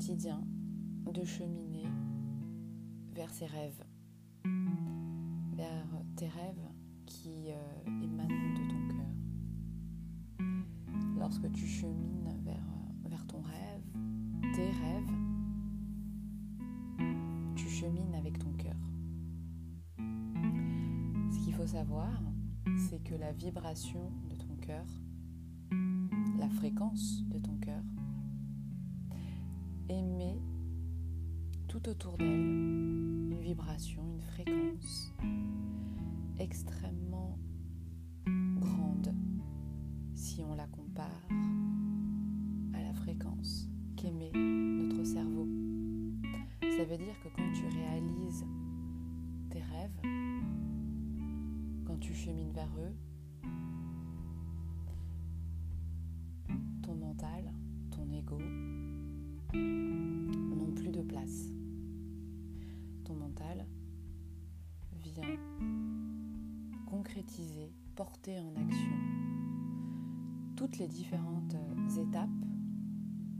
quotidien 0.00 0.40
de 1.12 1.24
cheminer 1.24 1.86
vers 3.12 3.32
ses 3.34 3.46
rêves, 3.46 3.84
vers 5.52 6.04
tes 6.16 6.28
rêves 6.28 6.68
qui 7.06 7.50
euh, 7.50 8.02
émanent 8.02 8.54
de 8.54 8.68
ton 8.68 8.88
cœur. 8.96 10.46
Lorsque 11.18 11.52
tu 11.52 11.66
chemines 11.66 12.32
vers, 12.44 12.64
vers 13.08 13.26
ton 13.26 13.42
rêve, 13.42 13.82
tes 14.54 14.70
rêves, 14.70 15.12
tu 17.56 17.68
chemines 17.68 18.14
avec 18.14 18.38
ton 18.38 18.52
cœur. 18.52 18.76
Ce 21.30 21.38
qu'il 21.44 21.54
faut 21.54 21.66
savoir, 21.66 22.22
c'est 22.88 23.02
que 23.02 23.14
la 23.16 23.32
vibration 23.32 24.12
de 24.30 24.36
ton 24.36 24.56
cœur, 24.60 24.86
la 26.38 26.48
fréquence 26.48 27.24
de 27.26 27.38
ton 27.38 27.49
tout 31.82 31.90
autour 31.90 32.18
d'elle 32.18 32.28
une 32.28 33.40
vibration, 33.40 34.02
une 34.02 34.20
fréquence 34.20 35.14
extrêmement 36.38 37.38
grande 38.56 39.14
si 40.14 40.42
on 40.42 40.54
la 40.54 40.66
compare 40.66 41.28
à 42.74 42.82
la 42.82 42.92
fréquence 42.92 43.68
qu'émet 43.96 44.30
notre 44.34 45.04
cerveau. 45.04 45.48
Ça 46.62 46.84
veut 46.84 46.98
dire 46.98 47.18
que 47.22 47.28
quand 47.28 47.52
tu 47.52 47.66
réalises 47.76 48.44
tes 49.50 49.60
rêves, 49.60 50.00
quand 51.86 51.98
tu 51.98 52.14
chemines 52.14 52.52
vers 52.52 52.70
eux, 52.78 52.94
ton 56.82 56.94
mental, 56.94 57.52
ton 57.90 58.10
ego, 58.10 58.38
porter 67.96 68.40
en 68.40 68.54
action 68.56 68.96
toutes 70.56 70.78
les 70.78 70.88
différentes 70.88 71.54
étapes 71.98 72.28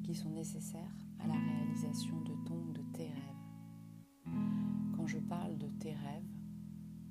qui 0.03 0.15
sont 0.15 0.31
nécessaires 0.31 0.99
à 1.19 1.27
la 1.27 1.35
réalisation 1.35 2.21
de 2.21 2.35
ton 2.47 2.57
ou 2.57 2.73
de 2.73 2.83
tes 2.93 3.07
rêves. 3.07 4.35
Quand 4.97 5.07
je 5.07 5.19
parle 5.19 5.57
de 5.57 5.69
tes 5.79 5.93
rêves, 5.93 6.29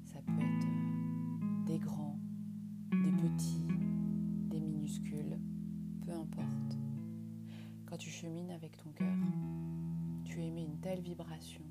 ça 0.03 0.21
peut 0.21 0.41
être 0.41 1.65
des 1.65 1.79
grands, 1.79 2.19
des 2.91 3.11
petits, 3.11 3.67
des 4.49 4.59
minuscules, 4.59 5.39
peu 6.05 6.11
importe. 6.11 6.77
Quand 7.87 7.97
tu 7.97 8.09
chemines 8.09 8.51
avec 8.51 8.77
ton 8.77 8.91
cœur, 8.91 9.17
tu 10.23 10.39
émets 10.39 10.65
une 10.65 10.79
telle 10.81 11.01
vibration 11.01 11.63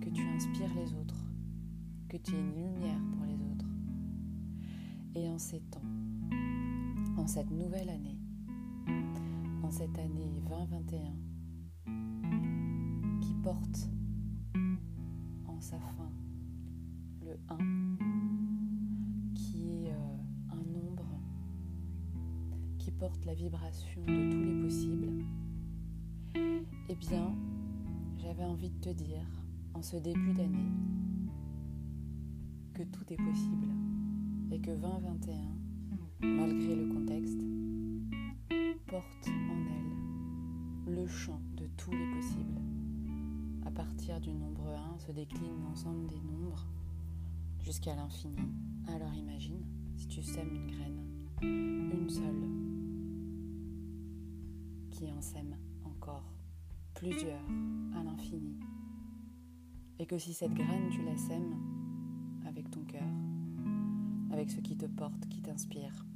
que 0.00 0.10
tu 0.10 0.22
inspires 0.22 0.74
les 0.74 0.92
autres, 0.94 1.24
que 2.08 2.16
tu 2.16 2.34
es 2.34 2.40
une 2.40 2.54
lumière 2.54 3.00
pour 3.12 3.24
les 3.26 3.40
autres. 3.44 3.71
Et 5.14 5.28
en 5.28 5.38
ces 5.38 5.60
temps, 5.60 5.82
en 7.18 7.26
cette 7.26 7.50
nouvelle 7.50 7.90
année, 7.90 8.18
en 9.62 9.70
cette 9.70 9.98
année 9.98 10.30
2021, 10.46 11.12
qui 13.20 13.34
porte 13.42 13.90
en 15.46 15.60
sa 15.60 15.78
fin 15.78 16.10
le 17.20 17.38
1, 17.50 17.58
qui 19.34 19.84
est 19.84 19.92
euh, 19.92 20.16
un 20.50 20.64
nombre 20.72 21.04
qui 22.78 22.90
porte 22.90 23.26
la 23.26 23.34
vibration 23.34 24.00
de 24.06 24.30
tous 24.30 24.42
les 24.42 24.62
possibles, 24.62 25.24
eh 26.88 26.94
bien, 26.96 27.36
j'avais 28.16 28.44
envie 28.44 28.70
de 28.70 28.80
te 28.80 28.88
dire, 28.88 29.26
en 29.74 29.82
ce 29.82 29.96
début 29.98 30.32
d'année, 30.32 30.72
que 32.72 32.82
tout 32.84 33.12
est 33.12 33.22
possible 33.22 33.81
et 34.52 34.60
que 34.60 34.70
2021, 34.70 35.34
malgré 36.20 36.76
le 36.76 36.86
contexte, 36.92 37.38
porte 38.86 39.28
en 39.28 39.56
elle 39.66 40.94
le 40.94 41.06
champ 41.06 41.40
de 41.56 41.66
tous 41.78 41.90
les 41.90 42.10
possibles. 42.14 42.60
À 43.64 43.70
partir 43.70 44.20
du 44.20 44.34
nombre 44.34 44.68
1 44.94 44.98
se 44.98 45.12
décline 45.12 45.62
l'ensemble 45.64 46.06
des 46.06 46.20
nombres 46.20 46.66
jusqu'à 47.60 47.94
l'infini. 47.94 48.52
Alors 48.88 49.14
imagine 49.14 49.64
si 49.96 50.06
tu 50.06 50.22
sèmes 50.22 50.54
une 50.54 50.66
graine, 50.66 51.00
une 51.40 52.10
seule, 52.10 52.44
qui 54.90 55.10
en 55.10 55.22
sème 55.22 55.56
encore 55.84 56.30
plusieurs 56.92 57.46
à 57.96 58.04
l'infini. 58.04 58.60
Et 59.98 60.04
que 60.04 60.18
si 60.18 60.34
cette 60.34 60.52
graine, 60.52 60.90
tu 60.90 61.02
la 61.02 61.16
sèmes 61.16 61.54
avec 62.46 62.70
ton 62.70 62.84
cœur, 62.84 63.08
avec 64.32 64.50
ce 64.50 64.60
qui 64.60 64.76
te 64.76 64.86
porte, 64.86 65.28
qui 65.28 65.42
t'inspire 65.42 66.06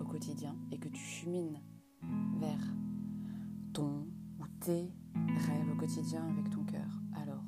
au 0.00 0.04
quotidien, 0.04 0.56
et 0.72 0.78
que 0.78 0.88
tu 0.88 1.02
chemines 1.02 1.60
vers 2.38 2.74
ton 3.72 4.06
ou 4.38 4.44
tes 4.60 4.90
rêves 5.14 5.70
au 5.72 5.76
quotidien 5.76 6.26
avec 6.28 6.50
ton 6.50 6.64
cœur, 6.64 7.00
alors 7.14 7.44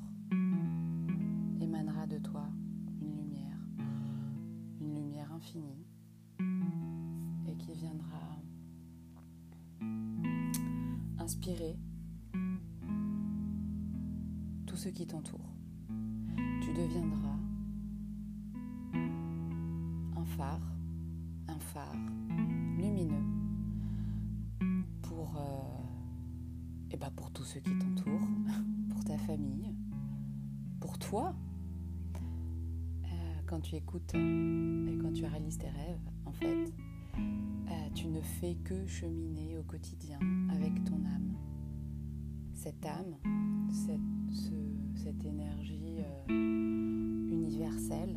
émanera 1.60 2.06
de 2.06 2.18
toi 2.18 2.46
une 3.00 3.16
lumière, 3.16 3.58
une 4.80 4.94
lumière 4.94 5.32
infinie, 5.32 5.86
et 7.48 7.56
qui 7.56 7.72
viendra 7.72 8.38
inspirer 11.18 11.78
tout 14.66 14.76
ce 14.76 14.88
qui 14.88 15.06
t'entoure. 15.06 15.54
Tu 16.62 16.72
deviendras 16.74 17.31
un 21.48 21.58
phare 21.58 21.94
lumineux 22.76 23.22
pour, 25.02 25.36
euh, 25.36 26.90
et 26.90 26.96
bah 26.96 27.10
pour 27.14 27.30
tous 27.32 27.44
ceux 27.44 27.60
qui 27.60 27.70
t'entourent, 27.78 28.28
pour 28.90 29.04
ta 29.04 29.16
famille, 29.18 29.74
pour 30.80 30.98
toi. 30.98 31.34
Euh, 33.04 33.08
quand 33.46 33.60
tu 33.60 33.76
écoutes 33.76 34.14
et 34.14 34.98
quand 35.00 35.12
tu 35.12 35.24
réalises 35.24 35.58
tes 35.58 35.68
rêves, 35.70 36.00
en 36.26 36.32
fait, 36.32 36.72
euh, 37.16 37.88
tu 37.94 38.08
ne 38.08 38.20
fais 38.20 38.54
que 38.64 38.86
cheminer 38.86 39.58
au 39.58 39.62
quotidien 39.62 40.18
avec 40.50 40.82
ton 40.84 40.96
âme. 41.04 41.36
Cette 42.54 42.84
âme, 42.86 43.16
cette, 43.70 44.00
ce- 44.34 45.02
cette 45.02 45.24
énergie 45.24 45.98
euh, 46.28 47.28
universelle 47.30 48.16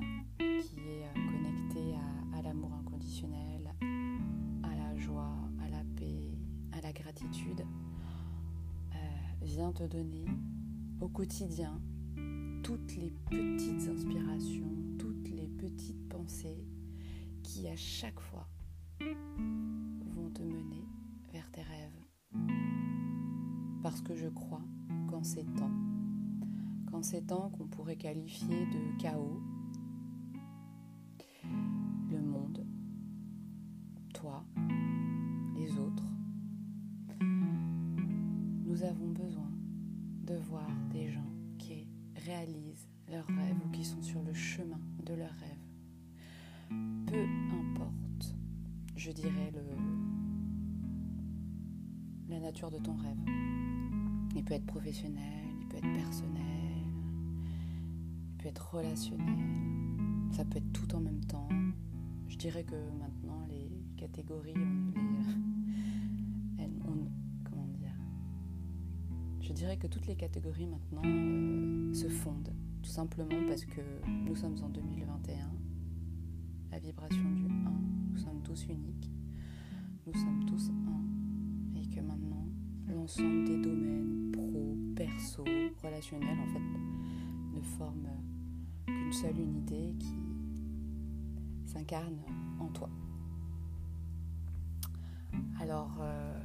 euh, 7.23 8.97
vient 9.41 9.71
te 9.71 9.83
donner 9.83 10.25
au 10.99 11.07
quotidien 11.07 11.79
toutes 12.63 12.95
les 12.95 13.11
petites 13.29 13.89
inspirations, 13.89 14.71
toutes 14.99 15.29
les 15.29 15.47
petites 15.47 16.09
pensées 16.09 16.65
qui 17.43 17.67
à 17.67 17.75
chaque 17.75 18.19
fois 18.19 18.47
vont 18.99 20.29
te 20.31 20.41
mener 20.41 20.87
vers 21.31 21.49
tes 21.51 21.61
rêves. 21.61 22.47
Parce 23.83 24.01
que 24.01 24.15
je 24.15 24.27
crois 24.27 24.63
qu'en 25.09 25.23
ces 25.23 25.45
temps, 25.45 25.71
qu'en 26.91 27.03
ces 27.03 27.21
temps 27.21 27.49
qu'on 27.51 27.67
pourrait 27.67 27.97
qualifier 27.97 28.65
de 28.65 29.01
chaos, 29.01 29.41
le 32.11 32.21
monde, 32.21 32.65
toi, 34.13 34.43
nous 38.75 38.83
avons 38.83 39.07
besoin 39.07 39.49
de 40.27 40.35
voir 40.35 40.69
des 40.91 41.09
gens 41.09 41.31
qui 41.57 41.87
réalisent 42.25 42.89
leurs 43.09 43.25
rêves 43.27 43.55
ou 43.65 43.69
qui 43.69 43.85
sont 43.85 44.01
sur 44.01 44.21
le 44.21 44.33
chemin 44.33 44.81
de 45.05 45.13
leurs 45.13 45.31
rêves. 45.31 45.65
Peu 47.05 47.23
importe, 47.55 48.35
je 48.97 49.13
dirais, 49.13 49.53
le, 49.53 49.61
la 52.27 52.41
nature 52.41 52.69
de 52.69 52.79
ton 52.79 52.97
rêve. 52.97 53.15
Il 54.35 54.43
peut 54.43 54.55
être 54.55 54.65
professionnel, 54.65 55.45
il 55.61 55.67
peut 55.69 55.77
être 55.77 55.93
personnel, 55.93 56.83
il 58.31 58.37
peut 58.39 58.49
être 58.49 58.73
relationnel, 58.73 59.55
ça 60.31 60.43
peut 60.43 60.57
être 60.57 60.73
tout 60.73 60.93
en 60.93 60.99
même 60.99 61.23
temps. 61.23 61.47
Je 62.27 62.35
dirais 62.35 62.65
que 62.65 62.75
maintenant 62.99 63.45
les 63.47 63.71
catégories, 63.95 64.53
on 64.57 64.91
les, 67.05 67.24
Je 69.47 69.53
dirais 69.53 69.77
que 69.77 69.85
toutes 69.85 70.07
les 70.07 70.15
catégories 70.15 70.65
maintenant 70.65 71.03
euh, 71.05 71.93
se 71.93 72.09
fondent, 72.09 72.51
tout 72.81 72.89
simplement 72.89 73.47
parce 73.47 73.63
que 73.63 73.81
nous 74.07 74.35
sommes 74.35 74.55
en 74.63 74.69
2021, 74.69 75.51
la 76.71 76.79
vibration 76.79 77.31
du 77.35 77.45
1, 77.45 77.49
nous 78.09 78.17
sommes 78.17 78.41
tous 78.41 78.65
uniques, 78.65 79.11
nous 80.07 80.13
sommes 80.13 80.45
tous 80.47 80.71
un, 80.71 81.79
et 81.79 81.87
que 81.87 82.01
maintenant 82.01 82.47
l'ensemble 82.89 83.45
des 83.45 83.61
domaines 83.61 84.31
pro, 84.31 84.77
perso, 84.95 85.43
relationnels 85.83 86.39
en 86.39 86.47
fait 86.47 87.55
ne 87.55 87.61
forment 87.61 88.09
qu'une 88.87 89.13
seule 89.13 89.39
unité 89.39 89.93
qui 89.99 90.17
s'incarne 91.67 92.17
en 92.59 92.67
toi. 92.69 92.89
Alors, 95.61 95.95
euh, 96.01 96.41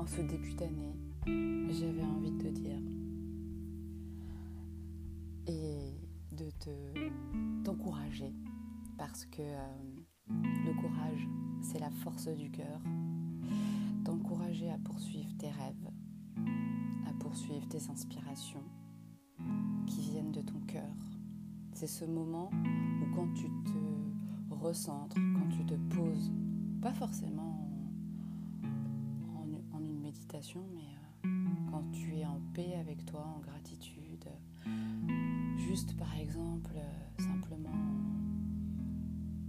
en 0.00 0.06
ce 0.06 0.20
début 0.20 0.54
d'année, 0.54 0.96
j'avais 1.26 2.04
envie 2.04 2.30
de 2.30 2.42
te 2.42 2.48
dire 2.48 2.80
et 5.46 5.94
de 6.32 6.50
te 6.50 7.64
t'encourager 7.64 8.32
parce 8.96 9.24
que 9.26 9.42
euh, 9.42 9.94
le 10.28 10.72
courage, 10.80 11.28
c'est 11.60 11.78
la 11.78 11.90
force 11.90 12.28
du 12.28 12.50
cœur. 12.50 12.80
T'encourager 14.04 14.70
à 14.70 14.78
poursuivre 14.78 15.30
tes 15.38 15.50
rêves, 15.50 15.90
à 17.08 17.12
poursuivre 17.18 17.66
tes 17.68 17.90
inspirations 17.90 18.64
qui 19.86 20.00
viennent 20.02 20.32
de 20.32 20.42
ton 20.42 20.60
cœur. 20.66 20.94
C'est 21.72 21.86
ce 21.86 22.04
moment 22.04 22.50
où 22.52 23.14
quand 23.14 23.32
tu 23.34 23.48
te 23.64 24.54
recentres, 24.54 25.16
quand 25.16 25.48
tu 25.56 25.64
te 25.64 25.74
poses, 25.94 26.32
pas 26.80 26.92
forcément 26.92 27.68
en, 29.72 29.80
une 29.80 30.00
méditation, 30.00 30.64
mais 30.72 30.82
euh, 30.82 31.03
quand 31.74 31.90
tu 31.90 32.14
es 32.14 32.24
en 32.24 32.40
paix 32.54 32.76
avec 32.78 33.04
toi, 33.04 33.26
en 33.36 33.40
gratitude, 33.40 34.28
juste 35.56 35.96
par 35.96 36.16
exemple, 36.16 36.76
simplement 37.18 37.70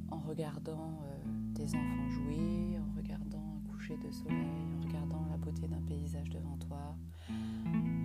en 0.10 0.18
regardant 0.22 1.04
euh, 1.06 1.54
tes 1.54 1.66
enfants 1.66 2.10
jouer, 2.10 2.80
en 2.80 2.98
regardant 2.98 3.58
un 3.58 3.72
coucher 3.72 3.96
de 3.98 4.10
soleil, 4.12 4.40
en 4.76 4.88
regardant 4.88 5.24
la 5.30 5.38
beauté 5.38 5.68
d'un 5.68 5.82
paysage 5.82 6.32
devant 6.32 6.58
toi, 6.58 6.98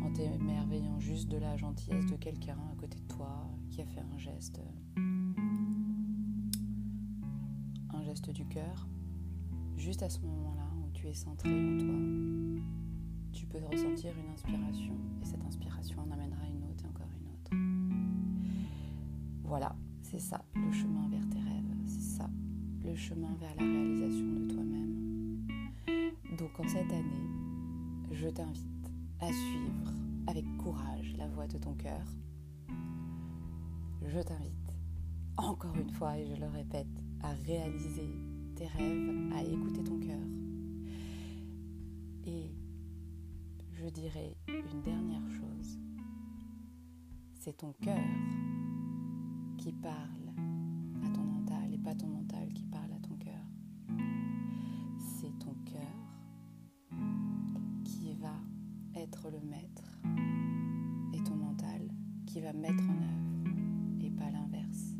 en 0.04 0.12
t'émerveillant 0.12 1.00
juste 1.00 1.30
de 1.30 1.38
la 1.38 1.56
gentillesse 1.56 2.04
de 2.04 2.16
quelqu'un 2.16 2.58
à 2.70 2.76
côté 2.76 2.98
de 2.98 3.14
toi 3.14 3.48
qui 3.70 3.80
a 3.80 3.86
fait 3.86 4.00
un 4.00 4.18
geste, 4.18 4.60
un 7.94 8.02
geste 8.02 8.28
du 8.28 8.44
cœur, 8.44 8.86
juste 9.78 10.02
à 10.02 10.10
ce 10.10 10.20
moment-là 10.20 10.68
où 10.84 10.90
tu 10.92 11.06
es 11.08 11.14
centré 11.14 11.48
en 11.48 11.78
toi, 11.78 11.94
tu 13.32 13.46
peux 13.46 13.58
ressentir 13.58 14.12
une 14.18 14.30
inspiration 14.32 14.94
et 15.22 15.24
cette 15.24 15.44
inspiration 15.44 15.98
en 16.00 16.10
amènera 16.10 16.46
une 16.48 16.64
autre 16.64 16.84
et 16.84 16.88
encore 16.88 17.08
une 17.18 17.28
autre. 17.28 17.50
Voilà, 19.44 19.74
c'est 20.02 20.20
ça 20.20 20.44
le 20.54 20.72
chemin 20.72 21.08
vers 21.08 21.28
tes 21.28 21.38
rêves, 21.38 21.74
c'est 21.86 22.18
ça 22.18 22.30
le 22.84 22.94
chemin 22.94 23.34
vers 23.40 23.54
la 23.56 23.62
réalisation 23.62 24.26
de 24.26 24.52
toi-même. 24.52 25.46
Donc 26.38 26.58
en 26.58 26.68
cette 26.68 26.92
année, 26.92 27.28
je 28.12 28.28
t'invite 28.28 28.90
à 29.20 29.26
suivre 29.26 29.92
avec 30.26 30.44
courage 30.56 31.14
la 31.18 31.28
voix 31.28 31.46
de 31.46 31.58
ton 31.58 31.74
cœur. 31.74 32.04
Je 34.06 34.20
t'invite, 34.20 34.74
encore 35.36 35.76
une 35.76 35.90
fois, 35.90 36.16
et 36.18 36.26
je 36.26 36.40
le 36.40 36.46
répète, 36.46 36.86
à 37.22 37.32
réaliser 37.46 38.08
tes 38.54 38.66
rêves, 38.66 39.32
à 39.34 39.42
écouter 39.42 39.84
ton 39.84 39.98
cœur. 39.98 40.18
Et 42.26 42.50
je 43.82 43.88
dirais 43.88 44.36
une 44.48 44.82
dernière 44.82 45.26
chose. 45.30 45.78
C'est 47.38 47.56
ton 47.56 47.72
cœur 47.80 47.96
qui 49.56 49.72
parle 49.72 50.34
à 51.02 51.08
ton 51.08 51.22
mental 51.22 51.72
et 51.72 51.78
pas 51.78 51.94
ton 51.94 52.08
mental 52.08 52.52
qui 52.52 52.64
parle 52.66 52.92
à 52.92 52.98
ton 52.98 53.14
cœur. 53.16 53.42
C'est 54.98 55.38
ton 55.38 55.54
cœur 55.64 56.98
qui 57.84 58.12
va 58.14 58.34
être 58.96 59.30
le 59.30 59.40
maître 59.40 59.98
et 61.14 61.22
ton 61.24 61.36
mental 61.36 61.88
qui 62.26 62.42
va 62.42 62.52
mettre 62.52 62.84
en 62.84 62.98
œuvre 63.02 64.04
et 64.04 64.10
pas 64.10 64.30
l'inverse. 64.30 64.94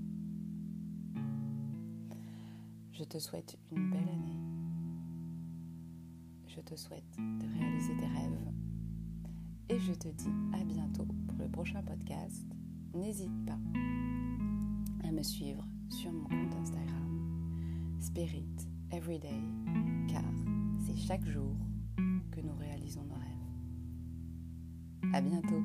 Je 2.92 3.04
te 3.04 3.18
souhaite 3.18 3.58
une 3.72 3.90
belle 3.90 4.08
année. 4.08 4.40
Je 6.46 6.60
te 6.60 6.74
souhaite 6.76 7.16
de 7.18 7.58
réaliser 7.58 7.94
tes 7.98 8.06
rêves. 8.06 8.59
Et 9.70 9.78
je 9.78 9.92
te 9.92 10.08
dis 10.08 10.28
à 10.52 10.64
bientôt 10.64 11.06
pour 11.28 11.38
le 11.38 11.48
prochain 11.48 11.80
podcast. 11.80 12.44
N'hésite 12.92 13.46
pas 13.46 13.56
à 15.06 15.12
me 15.12 15.22
suivre 15.22 15.64
sur 15.88 16.12
mon 16.12 16.24
compte 16.24 16.56
Instagram 16.60 17.96
Spirit 18.00 18.48
Everyday 18.90 19.40
car 20.08 20.24
c'est 20.84 20.96
chaque 20.96 21.24
jour 21.24 21.54
que 22.32 22.40
nous 22.40 22.56
réalisons 22.56 23.04
nos 23.04 23.14
rêves. 23.14 25.14
À 25.14 25.20
bientôt. 25.20 25.62